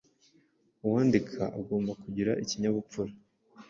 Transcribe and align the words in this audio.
Uwandika 0.85 1.41
agomba 1.59 1.91
kugira 2.01 2.31
ikinyabupfura, 2.43 3.11